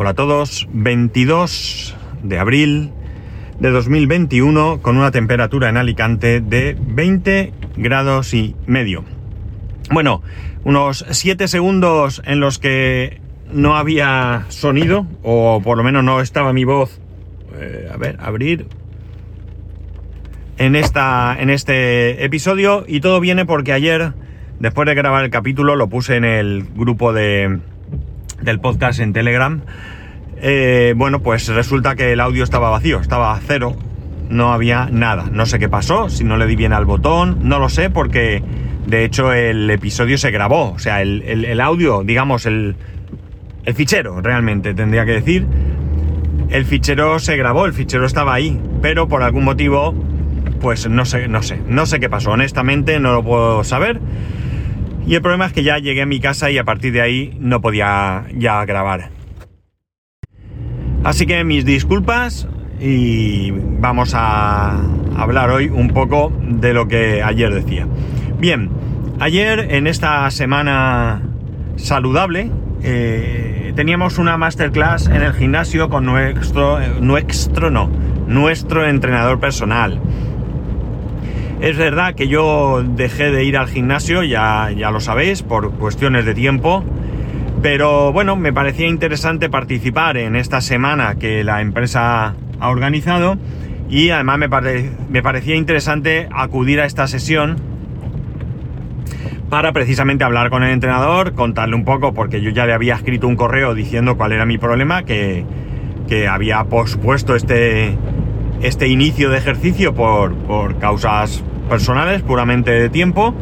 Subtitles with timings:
[0.00, 2.92] Hola a todos, 22 de abril
[3.58, 9.04] de 2021 con una temperatura en Alicante de 20 grados y medio.
[9.90, 10.22] Bueno,
[10.62, 16.52] unos 7 segundos en los que no había sonido, o por lo menos no estaba
[16.52, 17.00] mi voz.
[17.58, 18.68] Eh, a ver, abrir.
[20.58, 24.12] En, esta, en este episodio, y todo viene porque ayer,
[24.60, 27.58] después de grabar el capítulo, lo puse en el grupo de,
[28.40, 29.62] del podcast en Telegram.
[30.40, 33.76] Eh, bueno, pues resulta que el audio estaba vacío, estaba a cero,
[34.28, 35.26] no había nada.
[35.32, 38.42] No sé qué pasó, si no le di bien al botón, no lo sé porque
[38.86, 42.76] de hecho el episodio se grabó, o sea, el, audio, digamos, el,
[43.64, 45.46] el fichero realmente tendría que decir,
[46.48, 49.94] el fichero se grabó, el fichero estaba ahí, pero por algún motivo,
[50.60, 54.00] pues no sé, no sé, no sé qué pasó, honestamente no lo puedo saber.
[55.06, 57.36] Y el problema es que ya llegué a mi casa y a partir de ahí
[57.40, 59.10] no podía ya grabar.
[61.04, 62.48] Así que mis disculpas
[62.80, 64.78] y vamos a
[65.16, 67.86] hablar hoy un poco de lo que ayer decía.
[68.38, 68.70] Bien,
[69.18, 71.22] ayer en esta semana
[71.76, 72.50] saludable
[72.82, 77.90] eh, teníamos una masterclass en el gimnasio con nuestro, nuestro no,
[78.26, 80.00] nuestro entrenador personal.
[81.60, 86.24] Es verdad que yo dejé de ir al gimnasio, ya, ya lo sabéis, por cuestiones
[86.24, 86.84] de tiempo,
[87.62, 93.36] pero bueno, me parecía interesante participar en esta semana que la empresa ha organizado
[93.90, 94.48] y además me,
[95.10, 97.56] me parecía interesante acudir a esta sesión
[99.50, 103.26] para precisamente hablar con el entrenador, contarle un poco, porque yo ya le había escrito
[103.26, 105.44] un correo diciendo cuál era mi problema, que,
[106.06, 107.96] que había pospuesto este,
[108.62, 113.34] este inicio de ejercicio por, por causas personales, puramente de tiempo.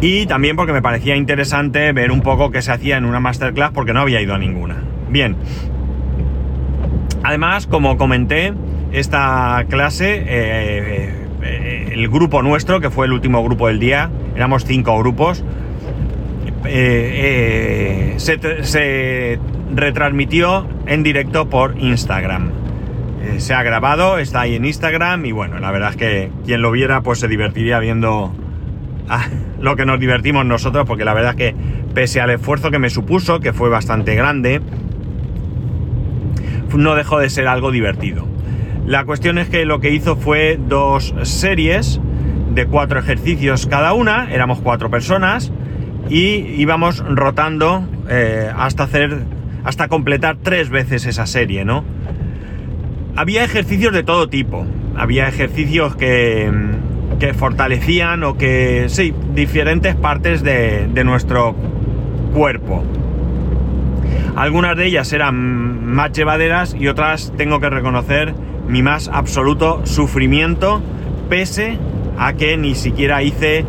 [0.00, 3.72] Y también porque me parecía interesante ver un poco qué se hacía en una masterclass
[3.72, 4.76] porque no había ido a ninguna.
[5.10, 5.36] Bien.
[7.22, 8.54] Además, como comenté,
[8.92, 14.64] esta clase, eh, eh, el grupo nuestro, que fue el último grupo del día, éramos
[14.64, 15.44] cinco grupos,
[16.64, 19.38] eh, se, se
[19.74, 22.50] retransmitió en directo por Instagram.
[23.22, 26.62] Eh, se ha grabado, está ahí en Instagram y bueno, la verdad es que quien
[26.62, 28.34] lo viera pues se divertiría viendo
[29.60, 31.54] lo que nos divertimos nosotros porque la verdad es que
[31.94, 34.60] pese al esfuerzo que me supuso, que fue bastante grande,
[36.76, 38.26] no dejó de ser algo divertido.
[38.86, 42.00] La cuestión es que lo que hizo fue dos series
[42.54, 45.52] de cuatro ejercicios cada una, éramos cuatro personas
[46.08, 49.22] y íbamos rotando eh, hasta hacer,
[49.64, 51.84] hasta completar tres veces esa serie, ¿no?
[53.16, 54.66] había ejercicios de todo tipo.
[54.96, 56.50] Había ejercicios que,
[57.18, 61.54] que fortalecían o que, sí, diferentes partes de, de nuestro
[62.34, 62.82] cuerpo.
[64.36, 68.34] Algunas de ellas eran más llevaderas y otras, tengo que reconocer,
[68.68, 70.80] mi más absoluto sufrimiento,
[71.28, 71.78] pese
[72.18, 73.64] a que ni siquiera hice...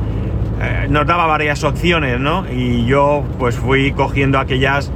[0.63, 2.45] Eh, nos daba varias opciones, ¿no?
[2.49, 4.91] Y yo pues fui cogiendo aquellas,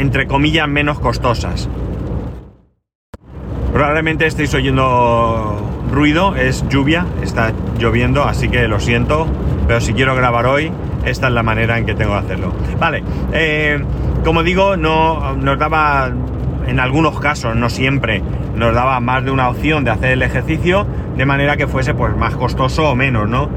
[0.00, 1.68] entre comillas, menos costosas.
[3.72, 5.60] Probablemente estéis oyendo
[5.92, 9.26] ruido, es lluvia, está lloviendo, así que lo siento,
[9.68, 10.72] pero si quiero grabar hoy,
[11.04, 12.52] esta es la manera en que tengo que hacerlo.
[12.78, 13.02] Vale,
[13.32, 13.78] eh,
[14.24, 16.10] como digo, no nos daba,
[16.66, 18.22] en algunos casos, no siempre,
[18.56, 22.16] nos daba más de una opción de hacer el ejercicio, de manera que fuese pues
[22.16, 23.50] más costoso o menos, ¿no?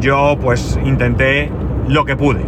[0.00, 1.50] Yo pues intenté
[1.88, 2.44] lo que pude,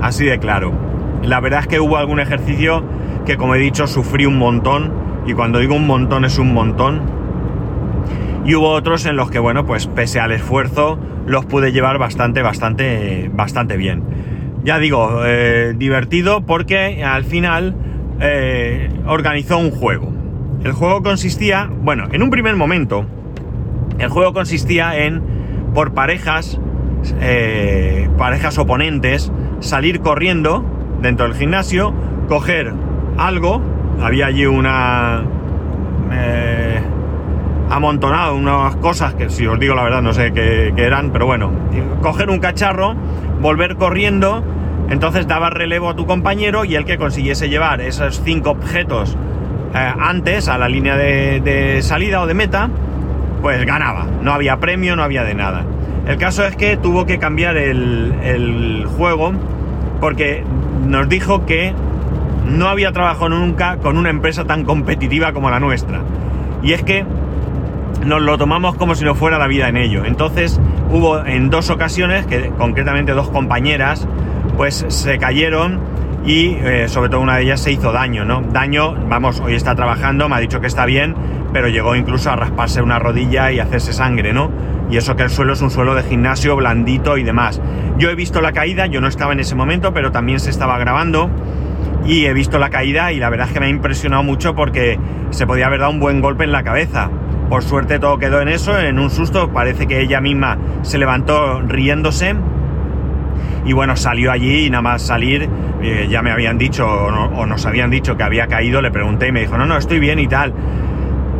[0.00, 0.93] así de claro.
[1.22, 2.82] La verdad es que hubo algún ejercicio
[3.24, 4.92] que como he dicho sufrí un montón
[5.26, 7.02] y cuando digo un montón es un montón.
[8.44, 12.42] Y hubo otros en los que, bueno, pues pese al esfuerzo, los pude llevar bastante,
[12.42, 14.02] bastante, bastante bien.
[14.64, 17.74] Ya digo, eh, divertido porque al final
[18.20, 20.12] eh, organizó un juego.
[20.62, 23.06] El juego consistía, bueno, en un primer momento,
[23.98, 25.22] el juego consistía en,
[25.74, 26.58] por parejas,
[27.20, 30.64] eh, parejas oponentes, salir corriendo
[31.04, 31.92] dentro del gimnasio,
[32.28, 32.72] coger
[33.18, 33.60] algo,
[34.02, 35.22] había allí una...
[36.12, 36.80] Eh,
[37.70, 41.50] amontonado unas cosas que si os digo la verdad no sé qué, eran, pero bueno,
[42.02, 42.94] coger un cacharro,
[43.40, 44.42] volver corriendo,
[44.88, 49.16] entonces daba relevo a tu compañero y el que consiguiese llevar esos cinco objetos
[49.74, 52.70] eh, antes a la línea de, salida o de meta,
[53.42, 54.06] pues ganaba.
[54.22, 55.64] No había premio, no había de nada.
[56.06, 59.32] El caso es que tuvo que cambiar el juego
[60.00, 60.44] porque
[60.86, 61.74] nos dijo que
[62.46, 66.02] no había trabajado nunca con una empresa tan competitiva como la nuestra.
[66.62, 67.04] Y es que
[68.04, 70.04] nos lo tomamos como si no fuera la vida en ello.
[70.04, 70.60] Entonces
[70.90, 74.06] hubo en dos ocasiones, que concretamente dos compañeras,
[74.56, 75.80] pues se cayeron
[76.24, 78.42] y eh, sobre todo una de ellas se hizo daño, ¿no?
[78.42, 81.14] Daño, vamos, hoy está trabajando, me ha dicho que está bien,
[81.54, 84.50] pero llegó incluso a rasparse una rodilla y hacerse sangre, ¿no?
[84.90, 87.62] Y eso que el suelo es un suelo de gimnasio blandito y demás.
[87.96, 90.76] Yo he visto la caída, yo no estaba en ese momento, pero también se estaba
[90.78, 91.30] grabando
[92.04, 94.98] y he visto la caída y la verdad es que me ha impresionado mucho porque
[95.30, 97.08] se podía haber dado un buen golpe en la cabeza.
[97.48, 101.60] Por suerte todo quedó en eso, en un susto, parece que ella misma se levantó
[101.60, 102.34] riéndose
[103.64, 105.48] y bueno, salió allí y nada más salir,
[105.82, 109.32] eh, ya me habían dicho o, nos habían dicho que había caído, le pregunté y
[109.32, 110.52] me dijo, no, no, estoy bien y tal.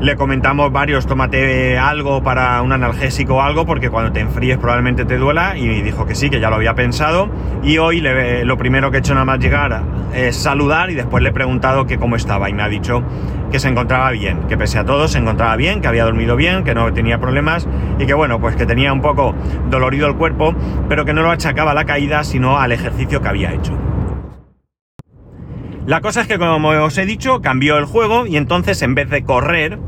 [0.04, 5.06] Le comentamos varios, tómate algo para un analgésico o algo, porque cuando te enfríes probablemente
[5.06, 7.30] te duela, y dijo que sí, que ya lo había pensado.
[7.62, 9.80] Y hoy le, lo primero que he hecho nada más llegar
[10.14, 13.02] es saludar y después le he preguntado que cómo estaba y me ha dicho
[13.50, 16.64] que se encontraba bien, que pese a todo se encontraba bien, que había dormido bien,
[16.64, 17.66] que no tenía problemas
[17.98, 19.34] y que bueno, pues que tenía un poco
[19.70, 20.54] dolorido el cuerpo,
[20.86, 23.72] pero que no lo achacaba a la caída, sino al ejercicio que había hecho.
[25.86, 29.10] La cosa es que, como os he dicho, cambió el juego y entonces en vez
[29.10, 29.78] de correr,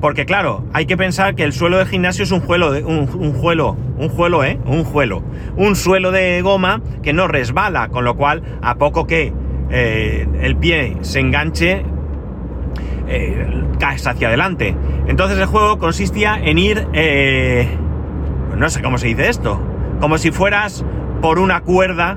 [0.00, 3.08] porque claro, hay que pensar que el suelo de gimnasio es un juelo, de, un,
[3.14, 3.34] un
[3.98, 4.58] un ¿eh?
[4.64, 5.24] Un.
[5.56, 9.32] Un suelo de goma que no resbala, con lo cual, a poco que
[9.70, 11.82] eh, el pie se enganche,
[13.08, 14.74] eh, caes hacia adelante.
[15.06, 17.68] Entonces el juego consistía en ir, eh,
[18.56, 19.60] no sé cómo se dice esto,
[20.00, 20.84] como si fueras
[21.20, 22.16] por una cuerda,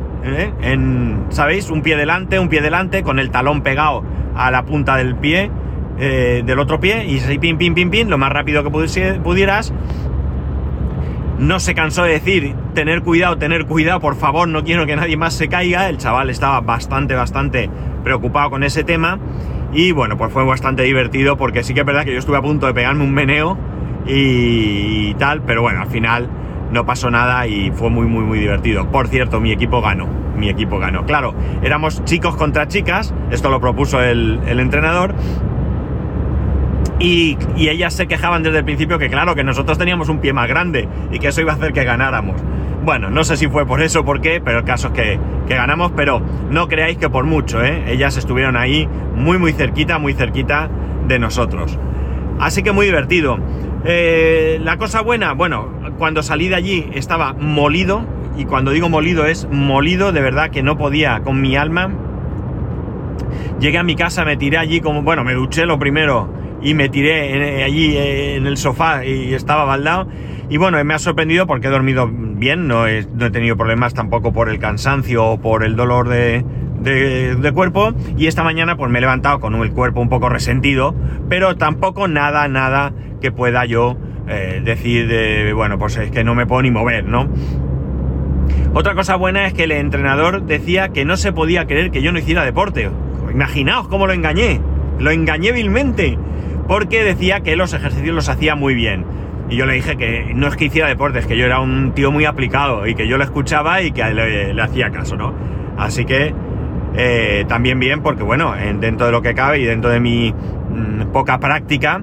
[0.62, 1.70] en, ¿sabéis?
[1.70, 4.04] Un pie delante, un pie delante, con el talón pegado
[4.36, 5.52] a la punta del pie
[6.00, 9.74] eh, del otro pie y así pim, pim, pim, pim, lo más rápido que pudieras.
[11.38, 15.18] No se cansó de decir, tener cuidado, tener cuidado, por favor, no quiero que nadie
[15.18, 15.90] más se caiga.
[15.90, 17.70] El chaval estaba bastante, bastante
[18.04, 19.20] preocupado con ese tema.
[19.74, 22.42] Y bueno, pues fue bastante divertido porque sí que es verdad que yo estuve a
[22.42, 23.58] punto de pegarme un meneo
[24.06, 26.30] y, tal, pero bueno, al final
[26.72, 28.90] no pasó nada y fue muy, muy, muy divertido.
[28.92, 30.08] Por cierto, mi equipo ganó,
[30.38, 31.06] mi equipo ganó.
[31.06, 35.16] Claro, éramos chicos contra chicas, esto lo propuso el entrenador,
[37.04, 40.48] y, ellas se quejaban desde el principio que claro, que nosotros teníamos un pie más
[40.48, 42.42] grande y que eso iba a hacer que ganáramos.
[42.86, 45.20] Bueno, no sé si fue por eso o por qué, pero el caso es que,
[45.48, 47.84] ganamos, pero no creáis que por mucho, ¿eh?
[47.88, 50.70] Ellas estuvieron ahí muy, muy cerquita, muy cerquita
[51.08, 51.78] de nosotros.
[52.40, 53.38] Así que muy divertido.
[53.86, 55.68] Eh, la cosa buena, bueno,
[55.98, 58.06] cuando salí de allí estaba molido,
[58.38, 61.92] y cuando digo molido es molido, de verdad que no podía con mi alma.
[63.60, 66.90] Llegué a mi casa, me tiré allí como, bueno, me duché lo primero y me
[66.90, 70.08] tiré eh, allí eh, en el sofá y estaba baldado.
[70.50, 73.94] Y bueno, me ha sorprendido porque he dormido bien, no he, no he tenido problemas
[73.94, 76.46] tampoco por el cansancio o por el dolor de,
[76.82, 77.94] de, cuerpo.
[78.18, 80.96] Y esta mañana pues me he levantado con el cuerpo un poco resentido,
[81.30, 86.36] pero tampoco nada, nada que pueda yo eh, decir, de, bueno, pues es que no
[86.36, 87.30] me puedo ni mover, ¿no?
[88.74, 92.12] Otra cosa buena es que el entrenador decía que no se podía creer que yo
[92.12, 92.90] no hiciera deporte.
[93.32, 94.60] Imaginaos cómo lo engañé.
[95.00, 96.18] Lo engañé vilmente
[96.68, 99.06] porque decía que los ejercicios los hacía muy bien.
[99.50, 102.12] Y yo le dije que no es que hiciera deportes, que yo era un tío
[102.12, 105.34] muy aplicado y que yo le escuchaba y que le, hacía caso, ¿no?
[105.78, 106.34] Así que
[106.96, 111.12] eh, también bien, porque bueno, dentro de lo que cabe y dentro de mi mm,
[111.12, 112.02] poca práctica,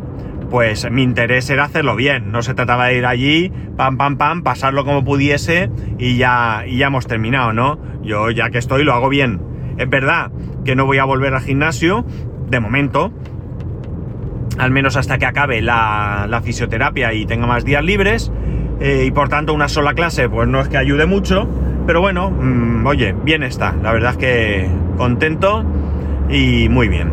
[0.50, 2.30] pues mi interés era hacerlo bien.
[2.30, 6.78] No se trataba de ir allí, pam, pam, pam, pasarlo como pudiese y ya, y
[6.78, 7.78] ya hemos terminado, ¿no?
[8.02, 9.40] Yo ya que estoy lo hago bien.
[9.78, 10.30] Es verdad
[10.64, 12.04] que no voy a volver al gimnasio,
[12.50, 13.12] de momento,
[14.60, 18.30] al menos hasta que acabe la, fisioterapia y tenga más días libres.
[18.80, 21.46] Eh, y por tanto una sola clase pues no es que ayude mucho,
[21.86, 23.74] pero bueno, mm, oye, bien está.
[23.82, 25.64] La verdad es que contento
[26.28, 27.12] y muy bien.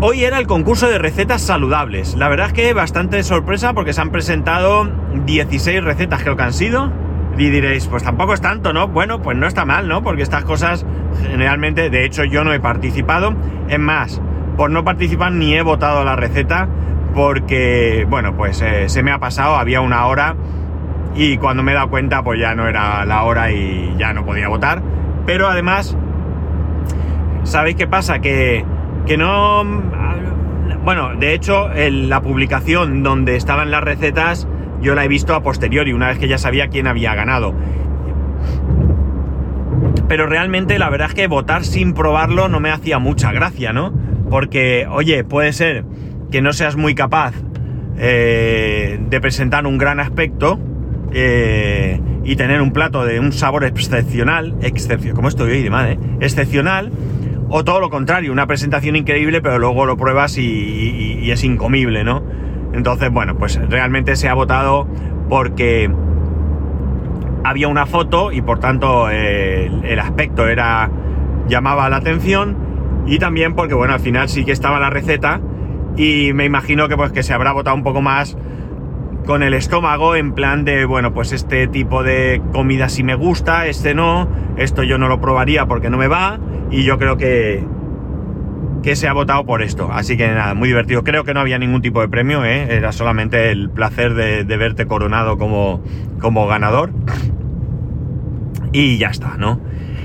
[0.00, 2.16] Hoy era el concurso de recetas saludables.
[2.16, 4.90] La verdad es que bastante sorpresa porque se han presentado
[5.26, 6.92] 16 recetas creo que han sido.
[7.38, 8.88] Y diréis, pues tampoco es tanto, ¿no?
[8.88, 10.02] Bueno, pues no está mal, ¿no?
[10.02, 10.84] Porque estas cosas
[11.22, 13.34] generalmente, de hecho yo no he participado.
[13.68, 14.20] Es más,
[14.60, 16.68] por no participar ni he votado la receta
[17.14, 20.36] porque, bueno, pues eh, se me ha pasado, había una hora
[21.14, 24.26] y cuando me he dado cuenta pues ya no era la hora y ya no
[24.26, 24.82] podía votar.
[25.24, 25.96] Pero además,
[27.42, 28.18] ¿sabéis qué pasa?
[28.18, 28.66] Que,
[29.06, 29.64] que no...
[30.84, 34.46] Bueno, de hecho, la publicación donde estaban las recetas
[34.82, 37.54] yo la he visto a posteriori, una vez que ya sabía quién había ganado.
[40.06, 43.94] Pero realmente la verdad es que votar sin probarlo no me hacía mucha gracia, ¿no?
[44.30, 45.84] Porque, oye, puede ser
[46.30, 47.34] que no seas muy capaz
[47.98, 50.58] eh, de presentar un gran aspecto
[51.12, 55.98] eh, y tener un plato de un sabor excepcional, excepcional, como estoy hoy de madre,
[56.20, 56.92] excepcional,
[57.48, 62.22] o todo lo contrario, una presentación increíble, pero luego lo pruebas y, es incomible, ¿no?
[62.72, 64.86] Entonces, bueno, pues realmente se ha votado
[65.28, 65.90] porque
[67.42, 70.90] había una foto y por tanto el aspecto era
[71.48, 72.69] llamaba la atención
[73.10, 75.40] y también porque, bueno, al final sí que estaba la receta
[75.96, 78.38] y me imagino que pues que se habrá votado un poco más
[79.26, 83.66] con el estómago en plan de, bueno, pues este tipo de comida sí me gusta,
[83.66, 86.38] este no, esto yo no lo probaría porque no me va
[86.70, 87.64] y yo creo que,
[88.84, 89.90] que se ha votado por esto.
[89.92, 91.02] Así que nada, muy divertido.
[91.02, 92.76] Creo que no había ningún tipo de premio, ¿eh?
[92.76, 95.82] era solamente el placer de, de, verte coronado como,
[96.20, 96.92] como ganador.
[98.72, 99.60] Y ya está, ¿no?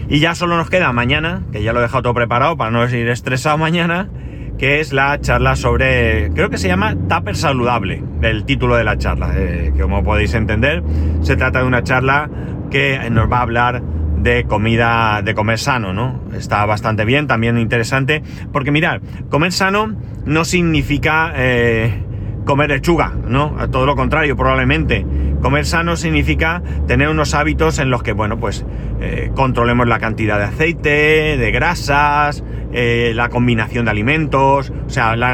[0.08, 2.88] Y ya solo nos queda mañana, que ya lo he dejado todo preparado para no
[2.88, 4.10] ir estresado mañana,
[4.58, 8.98] que es la charla sobre, creo que se llama Tupper Saludable, el título de la
[8.98, 9.32] charla.
[9.36, 10.84] Eh, como podéis entender,
[11.22, 12.30] se trata de una charla
[12.70, 13.82] que nos va a hablar
[14.18, 16.22] de comida, de comer sano, ¿no?
[16.34, 19.96] Está bastante bien, también interesante, porque mirad, comer sano
[20.26, 22.04] no significa eh,
[22.46, 23.56] comer lechuga, ¿no?
[23.72, 25.06] Todo lo contrario, probablemente.
[25.42, 28.66] Comer sano significa tener unos hábitos en los que, bueno, pues
[29.02, 34.72] eh, controlemos la cantidad de aceite, de grasas, eh, la combinación de alimentos.
[34.86, 35.34] O sea, la,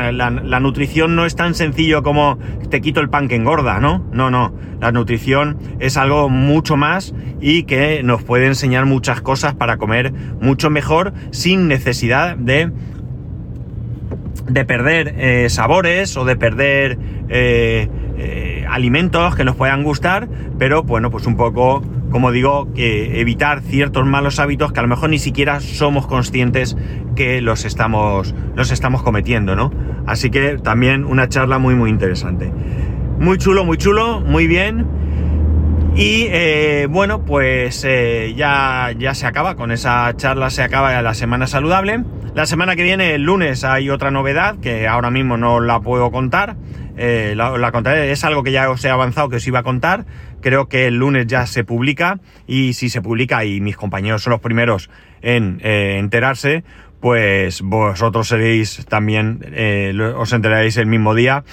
[0.60, 2.38] nutrición no es tan sencillo como
[2.70, 4.06] te quito el pan que engorda, ¿no?
[4.12, 4.54] No, no.
[4.80, 10.12] La nutrición es algo mucho más y que nos puede enseñar muchas cosas para comer
[10.42, 12.72] mucho mejor sin necesidad de
[14.48, 16.98] de perder eh, sabores o de perder
[18.72, 24.40] alimentos que nos puedan gustar, pero bueno, pues un poco, como digo, evitar ciertos malos
[24.40, 26.78] hábitos que a lo mejor ni siquiera somos conscientes
[27.16, 29.72] que los estamos, los estamos cometiendo, ¿no?
[30.08, 32.52] Así que también una charla muy, muy interesante.
[33.20, 34.88] Muy chulo, muy chulo, muy bien.
[35.96, 41.14] Y eh, bueno, pues eh, ya, ya se acaba, con esa charla se acaba la
[41.14, 42.04] semana saludable.
[42.34, 46.12] La semana que viene, el lunes, hay otra novedad que ahora mismo no la puedo
[46.12, 46.56] contar.
[46.96, 50.06] Eh, la, contaré, es algo que ya os he avanzado que os iba a contar.
[50.40, 54.32] Creo que el lunes ya se publica y si se publica y mis compañeros son
[54.32, 54.90] los primeros
[55.22, 56.64] en eh, enterarse,
[57.02, 61.44] pues vosotros seréis también, eh, os enteraréis el mismo día.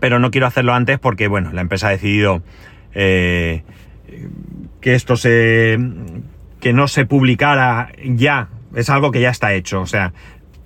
[0.00, 2.42] Pero no quiero hacerlo antes porque, bueno, la empresa ha decidido
[2.92, 3.62] que
[4.82, 5.78] esto se...
[6.60, 10.12] que no se publicara ya es algo que ya está hecho, o sea,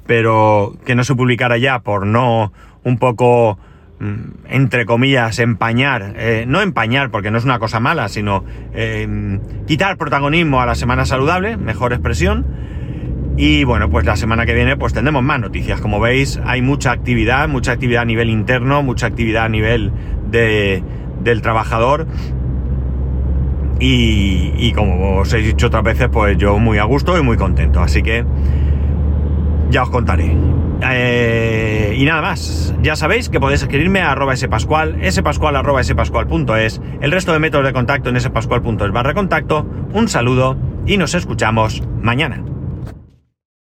[0.06, 2.52] pero que no se publicara ya por no
[2.84, 3.58] un poco,
[4.00, 9.38] mm, entre comillas, empañar, eh, no empañar porque no es una cosa mala, sino eh,
[9.66, 12.46] quitar protagonismo a la semana saludable, mejor expresión.
[13.36, 15.80] Y bueno, pues la semana que viene pues tendremos más noticias.
[15.80, 19.92] Como veis, hay mucha actividad, mucha actividad a nivel interno, mucha actividad a nivel
[20.28, 20.82] de,
[21.22, 22.06] del trabajador.
[23.80, 27.80] Y, como os he dicho otras veces, pues yo muy a gusto y muy contento.
[27.80, 28.24] Así que
[29.70, 30.36] ya os contaré.
[30.82, 37.12] Eh, y nada más, ya sabéis que podéis escribirme a arroba spascual, spascual spascual.es, el
[37.12, 39.66] resto de métodos de contacto en spascual.es barra contacto.
[39.92, 40.56] Un saludo
[40.86, 42.42] y nos escuchamos mañana.